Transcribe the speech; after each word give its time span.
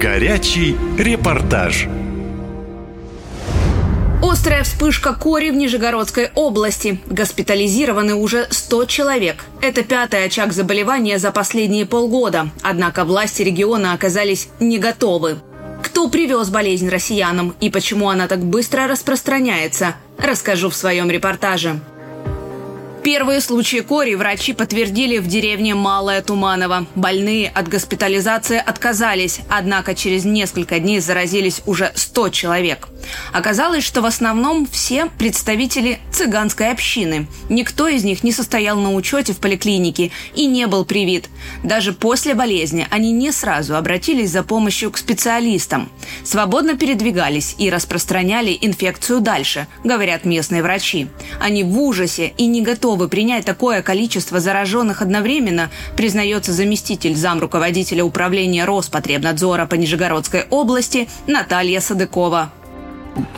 Горячий 0.00 0.76
репортаж. 0.98 1.88
Острая 4.22 4.62
вспышка 4.62 5.14
кори 5.14 5.48
в 5.48 5.54
Нижегородской 5.54 6.28
области. 6.34 7.00
Госпитализированы 7.06 8.14
уже 8.14 8.46
100 8.50 8.84
человек. 8.84 9.46
Это 9.62 9.82
пятый 9.82 10.24
очаг 10.24 10.52
заболевания 10.52 11.18
за 11.18 11.32
последние 11.32 11.86
полгода. 11.86 12.50
Однако 12.62 13.06
власти 13.06 13.40
региона 13.40 13.94
оказались 13.94 14.48
не 14.60 14.78
готовы. 14.78 15.38
Кто 15.82 16.10
привез 16.10 16.50
болезнь 16.50 16.90
россиянам 16.90 17.54
и 17.62 17.70
почему 17.70 18.10
она 18.10 18.28
так 18.28 18.40
быстро 18.40 18.86
распространяется, 18.88 19.94
расскажу 20.18 20.68
в 20.68 20.76
своем 20.76 21.10
репортаже. 21.10 21.80
Первые 23.06 23.40
случаи 23.40 23.82
кори 23.82 24.14
врачи 24.16 24.52
подтвердили 24.52 25.18
в 25.18 25.28
деревне 25.28 25.76
Малая 25.76 26.22
Туманова. 26.22 26.86
Больные 26.96 27.48
от 27.48 27.68
госпитализации 27.68 28.58
отказались, 28.58 29.38
однако 29.48 29.94
через 29.94 30.24
несколько 30.24 30.80
дней 30.80 30.98
заразились 30.98 31.62
уже 31.66 31.92
100 31.94 32.30
человек. 32.30 32.88
Оказалось, 33.32 33.84
что 33.84 34.02
в 34.02 34.06
основном 34.06 34.66
все 34.66 35.06
представители 35.18 35.98
цыганской 36.10 36.70
общины. 36.70 37.26
Никто 37.48 37.88
из 37.88 38.04
них 38.04 38.24
не 38.24 38.32
состоял 38.32 38.78
на 38.78 38.94
учете 38.94 39.32
в 39.32 39.38
поликлинике 39.38 40.10
и 40.34 40.46
не 40.46 40.66
был 40.66 40.84
привит. 40.84 41.28
Даже 41.62 41.92
после 41.92 42.34
болезни 42.34 42.86
они 42.90 43.12
не 43.12 43.32
сразу 43.32 43.76
обратились 43.76 44.30
за 44.30 44.42
помощью 44.42 44.90
к 44.90 44.98
специалистам. 44.98 45.90
Свободно 46.24 46.76
передвигались 46.76 47.54
и 47.58 47.70
распространяли 47.70 48.56
инфекцию 48.60 49.20
дальше, 49.20 49.66
говорят 49.84 50.24
местные 50.24 50.62
врачи. 50.62 51.08
Они 51.40 51.62
в 51.64 51.78
ужасе 51.78 52.32
и 52.36 52.46
не 52.46 52.62
готовы 52.62 53.08
принять 53.08 53.44
такое 53.44 53.82
количество 53.82 54.40
зараженных 54.40 55.02
одновременно, 55.02 55.70
признается 55.96 56.52
заместитель 56.52 57.14
замруководителя 57.16 58.04
управления 58.04 58.64
Роспотребнадзора 58.64 59.66
по 59.66 59.74
Нижегородской 59.74 60.44
области 60.50 61.08
Наталья 61.26 61.80
Садыкова. 61.80 62.52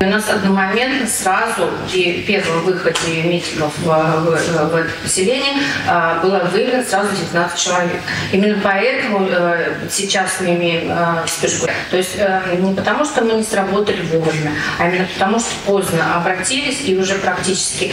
У 0.00 0.04
нас 0.04 0.28
одномоментно 0.28 1.06
сразу 1.06 1.68
при 1.90 2.22
первом 2.22 2.64
выходе 2.64 3.22
митингов 3.22 3.72
в, 3.78 3.84
в, 3.84 4.70
в 4.70 4.74
это 4.74 4.90
поселение 5.02 5.52
а, 5.86 6.20
было 6.20 6.38
выявлено 6.52 6.82
сразу 6.82 7.14
19 7.14 7.60
человек. 7.60 8.00
Именно 8.32 8.58
поэтому 8.64 9.28
э, 9.30 9.74
сейчас 9.90 10.38
мы 10.40 10.54
имеем 10.54 10.90
э, 10.90 11.24
вспышку. 11.26 11.66
То 11.90 11.96
есть 11.96 12.16
э, 12.16 12.56
не 12.58 12.74
потому, 12.74 13.04
что 13.04 13.22
мы 13.22 13.34
не 13.34 13.44
сработали 13.44 14.00
вовремя, 14.02 14.52
а 14.78 14.88
именно 14.88 15.06
потому, 15.14 15.38
что 15.38 15.50
поздно 15.66 16.16
обратились 16.16 16.80
и 16.86 16.96
уже 16.96 17.14
практически 17.16 17.92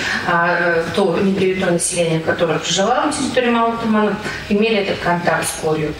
то 0.95 1.19
непривитое 1.21 1.71
население, 1.71 2.19
которое 2.19 2.59
проживало 2.59 3.07
на 3.07 3.13
территории 3.13 3.49
Малого 3.49 3.77
Тумана, 3.77 4.15
имели 4.49 4.77
этот 4.77 4.99
контакт 4.99 5.45
с 5.45 5.61
корью. 5.61 5.93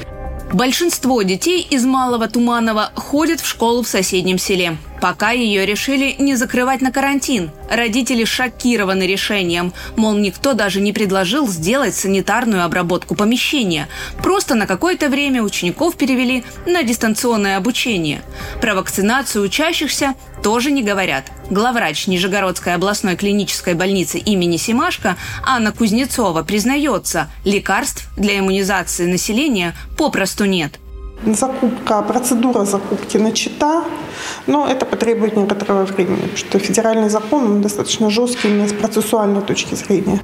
Большинство 0.54 1.22
детей 1.22 1.62
из 1.70 1.84
Малого 1.86 2.28
Туманова 2.28 2.92
ходят 2.96 3.42
в 3.42 3.48
школу 3.48 3.84
в 3.84 3.88
соседнем 3.88 4.38
селе. 4.38 4.78
Пока 5.02 5.32
ее 5.32 5.66
решили 5.66 6.16
не 6.18 6.36
закрывать 6.36 6.82
на 6.82 6.92
карантин. 6.92 7.52
Родители 7.70 8.24
шокированы 8.26 9.04
решением. 9.04 9.74
Мол, 9.96 10.16
никто 10.16 10.54
даже 10.54 10.82
не 10.82 10.94
предложил 10.94 11.48
сделать 11.48 11.96
санитарную 11.96 12.64
обработку 12.64 13.16
помещения. 13.16 13.88
Просто 14.24 14.56
на 14.56 14.66
какое-то 14.66 15.10
время 15.10 15.44
учеников 15.44 15.98
перевели 15.98 16.44
на 16.66 16.84
дистанционное 16.84 17.58
обучение. 17.58 18.22
Про 18.62 18.76
вакцинацию 18.76 19.44
учащихся 19.44 20.16
тоже 20.42 20.72
не 20.72 20.84
говорят. 20.84 21.26
Главврач 21.50 22.08
Нижегородской 22.08 22.74
областной 22.74 23.16
клинической 23.16 23.74
больницы 23.74 24.18
имени 24.18 24.58
Симашко 24.58 25.16
Анна 25.44 25.72
Кузнецова 25.72 26.44
признается, 26.44 27.30
лекарств 27.46 28.10
для 28.18 28.40
иммунизации 28.40 29.06
населения 29.06 29.76
попросту 29.98 30.46
нет– 30.46 30.80
Закупка, 31.26 32.02
процедура 32.04 32.64
закупки 32.64 33.18
начата, 33.18 33.84
но 34.46 34.68
это 34.68 34.86
потребует 34.86 35.36
некоторого 35.36 35.84
времени, 35.86 36.22
потому 36.22 36.38
что 36.38 36.60
федеральный 36.60 37.10
закон 37.10 37.46
он 37.46 37.62
достаточно 37.62 38.10
жесткий 38.10 38.50
именно 38.50 38.68
с 38.68 38.74
процессуальной 38.74 39.42
точки 39.42 39.76
зрения. 39.76 40.22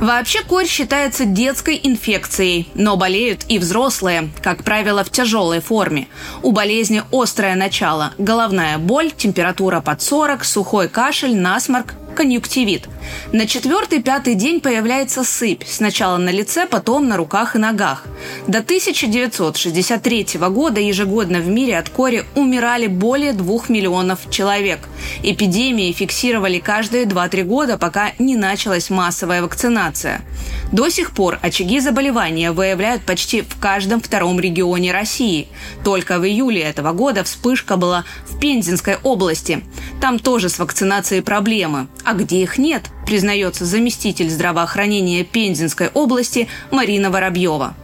Вообще 0.00 0.42
корь 0.42 0.66
считается 0.66 1.24
детской 1.24 1.78
инфекцией, 1.80 2.68
но 2.74 2.96
болеют 2.96 3.44
и 3.48 3.60
взрослые, 3.60 4.30
как 4.42 4.64
правило, 4.64 5.04
в 5.04 5.10
тяжелой 5.10 5.60
форме. 5.60 6.08
У 6.42 6.50
болезни 6.50 7.04
острое 7.12 7.54
начало– 7.54 8.12
головная 8.18 8.78
боль, 8.78 9.12
температура 9.16 9.80
под 9.80 10.02
40, 10.02 10.44
сухой 10.44 10.88
кашель, 10.88 11.36
насморк, 11.36 11.94
конъюнктивит. 12.14 12.88
На 13.32 13.46
четвертый-пятый 13.46 14.34
день 14.34 14.60
появляется 14.60 15.24
сыпь, 15.24 15.64
сначала 15.66 16.16
на 16.16 16.30
лице, 16.30 16.66
потом 16.66 17.08
на 17.08 17.16
руках 17.16 17.56
и 17.56 17.58
ногах. 17.58 18.04
До 18.46 18.58
1963 18.58 20.26
года 20.50 20.80
ежегодно 20.80 21.40
в 21.40 21.48
мире 21.48 21.78
от 21.78 21.88
кори 21.88 22.24
умирали 22.34 22.86
более 22.86 23.32
двух 23.32 23.68
миллионов 23.68 24.30
человек. 24.30 24.80
Эпидемии 25.22 25.92
фиксировали 25.92 26.58
каждые 26.58 27.04
2-3 27.04 27.44
года, 27.44 27.78
пока 27.78 28.12
не 28.18 28.36
началась 28.36 28.90
массовая 28.90 29.42
вакцинация. 29.42 30.22
До 30.72 30.88
сих 30.88 31.12
пор 31.12 31.38
очаги 31.42 31.80
заболевания 31.80 32.52
выявляют 32.52 33.02
почти 33.02 33.42
в 33.42 33.58
каждом 33.58 34.00
втором 34.00 34.40
регионе 34.40 34.92
России. 34.92 35.48
Только 35.84 36.18
в 36.18 36.24
июле 36.24 36.62
этого 36.62 36.92
года 36.92 37.24
вспышка 37.24 37.76
была 37.76 38.04
в 38.26 38.38
Пензенской 38.38 38.96
области. 39.02 39.62
Там 40.00 40.18
тоже 40.18 40.48
с 40.48 40.58
вакцинацией 40.58 41.22
проблемы. 41.22 41.88
А 42.04 42.14
где 42.14 42.42
их 42.42 42.58
нет, 42.58 42.82
признается 43.06 43.64
заместитель 43.64 44.28
здравоохранения 44.28 45.24
Пензенской 45.24 45.88
области 45.94 46.48
Марина 46.70 47.10
Воробьева. 47.10 47.74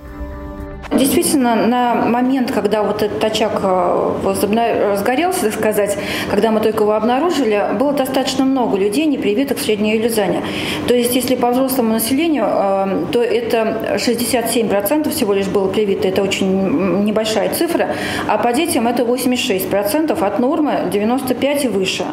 Действительно, 0.91 1.55
на 1.55 1.95
момент, 1.95 2.51
когда 2.51 2.83
вот 2.83 3.03
этот 3.03 3.23
очаг 3.23 3.61
э, 3.63 4.15
разгорелся, 4.25 5.43
так 5.43 5.53
сказать, 5.53 5.99
когда 6.31 6.51
мы 6.51 6.61
только 6.61 6.85
его 6.85 6.95
обнаружили, 6.95 7.63
было 7.79 7.93
достаточно 7.93 8.47
много 8.47 8.79
людей, 8.79 9.05
не 9.05 9.19
привитых 9.19 9.59
к 9.59 9.61
средней 9.61 9.97
Юлизане. 9.97 10.43
То 10.87 10.95
есть, 10.95 11.15
если 11.15 11.35
по 11.35 11.51
взрослому 11.51 11.93
населению, 11.93 12.47
э, 12.49 13.05
то 13.13 13.23
это 13.23 13.99
67% 13.99 15.11
всего 15.11 15.35
лишь 15.35 15.47
было 15.47 15.69
привито, 15.69 16.09
это 16.09 16.23
очень 16.23 17.05
небольшая 17.05 17.53
цифра, 17.55 17.91
а 18.27 18.39
по 18.39 18.55
детям 18.55 18.89
это 18.89 19.03
86% 19.03 20.23
от 20.23 20.39
нормы 20.39 20.89
95 20.91 21.65
и 21.67 21.69
выше. 21.69 22.07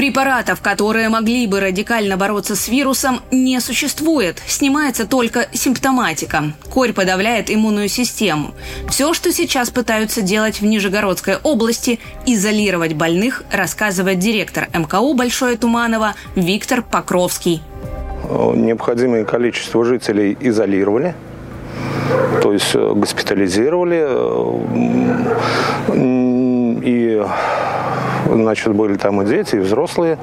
Препаратов, 0.00 0.62
которые 0.62 1.10
могли 1.10 1.46
бы 1.46 1.60
радикально 1.60 2.16
бороться 2.16 2.56
с 2.56 2.68
вирусом, 2.68 3.20
не 3.30 3.60
существует. 3.60 4.42
Снимается 4.46 5.06
только 5.06 5.48
симптоматика. 5.52 6.54
Корь 6.70 6.94
подавляет 6.94 7.50
иммунную 7.50 7.90
систему. 7.90 8.54
Все, 8.88 9.12
что 9.12 9.30
сейчас 9.30 9.68
пытаются 9.68 10.22
делать 10.22 10.62
в 10.62 10.64
Нижегородской 10.64 11.36
области– 11.42 12.00
изолировать 12.26 12.94
больных, 12.94 13.44
рассказывает 13.52 14.18
директор 14.18 14.68
МКУ 14.72 15.12
Большое 15.12 15.58
Туманово 15.58 16.14
Виктор 16.34 16.80
Покровский. 16.80 17.62
Необходимое 18.54 19.26
количество 19.26 19.84
жителей 19.84 20.34
изолировали, 20.40 21.14
то 22.42 22.54
есть 22.54 22.74
э, 22.74 22.92
госпитализировали 22.94 24.02
э, 25.92 26.00
и 26.86 27.22
Значит, 28.50 28.74
были 28.74 28.96
там 28.96 29.22
и 29.22 29.26
дети, 29.28 29.54
и 29.54 29.58
взрослые. 29.60 30.18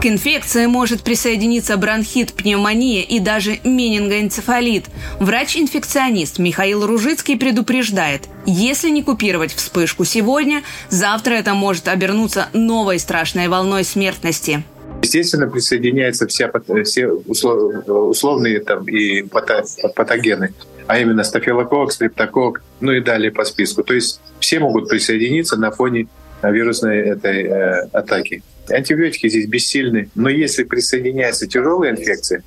К 0.00 0.06
инфекции 0.06 0.64
может 0.64 1.02
присоединиться 1.02 1.76
бронхит, 1.76 2.32
пневмония 2.32 3.02
и 3.02 3.20
даже 3.20 3.58
менингоэнцефалит. 3.64 4.86
Врач-инфекционист 5.20 6.38
Михаил 6.38 6.86
Ружицкий 6.86 7.36
предупреждает, 7.36 8.22
если 8.46 8.88
не 8.88 9.02
купировать 9.02 9.52
вспышку 9.52 10.06
сегодня, 10.06 10.62
завтра 10.88 11.34
это 11.34 11.52
может 11.52 11.86
обернуться 11.88 12.48
новой 12.54 12.98
страшной 12.98 13.48
волной 13.48 13.84
смертности. 13.84 14.62
Естественно, 15.02 15.46
присоединяются 15.46 16.26
все, 16.26 16.50
все 16.84 17.08
условные 17.08 18.60
там 18.60 18.88
и 18.88 19.22
патогены, 19.22 20.54
а 20.86 20.98
именно 20.98 21.24
стафилококк, 21.24 21.92
стрептококк, 21.92 22.62
ну 22.80 22.92
и 22.92 23.00
далее 23.02 23.30
по 23.30 23.44
списку. 23.44 23.82
То 23.82 23.92
есть 23.92 24.22
все 24.40 24.60
могут 24.60 24.88
присоединиться 24.88 25.58
на 25.58 25.70
фоне 25.70 26.06
вирусной 26.50 26.98
этой 26.98 27.44
э, 27.44 27.88
атаки. 27.92 28.42
Антибиотики 28.68 29.28
здесь 29.28 29.46
бессильны, 29.46 30.08
но 30.14 30.28
если 30.28 30.64
присоединяется 30.64 31.46
тяжелая 31.46 31.92
инфекция, 31.92 32.42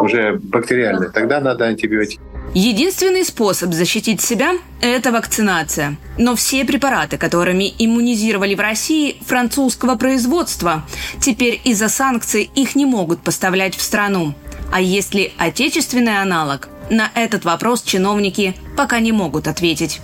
уже 0.00 0.34
бактериальная, 0.42 1.08
тогда 1.08 1.40
надо 1.40 1.66
антибиотики. 1.66 2.20
Единственный 2.54 3.24
способ 3.24 3.72
защитить 3.72 4.20
себя– 4.20 4.52
это 4.82 5.10
вакцинация. 5.10 5.96
Но 6.18 6.34
все 6.34 6.64
препараты, 6.66 7.16
которыми 7.16 7.72
иммунизировали 7.78 8.54
в 8.54 8.60
России, 8.60 9.16
французского 9.24 9.94
производства. 9.94 10.84
Теперь 11.18 11.60
из-за 11.64 11.88
санкций 11.88 12.50
их 12.54 12.74
не 12.74 12.84
могут 12.84 13.22
поставлять 13.22 13.74
в 13.74 13.80
страну. 13.80 14.34
А 14.70 14.82
есть 14.82 15.14
ли 15.14 15.32
отечественный 15.38 16.20
аналог? 16.20 16.68
На 16.90 17.10
этот 17.14 17.46
вопрос 17.46 17.82
чиновники 17.82 18.54
пока 18.76 19.00
не 19.00 19.12
могут 19.12 19.48
ответить. 19.48 20.00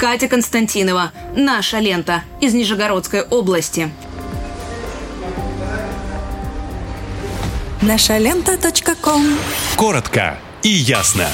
Катя 0.00 0.28
Константинова. 0.28 1.12
Наша 1.36 1.78
лента 1.78 2.22
из 2.40 2.54
Нижегородской 2.54 3.20
области. 3.20 3.90
Наша 7.82 8.16
лента. 8.16 8.56
Коротко 9.76 10.38
и 10.62 10.70
ясно. 10.70 11.28